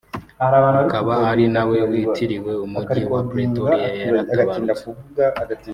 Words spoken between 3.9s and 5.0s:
yaratabarutse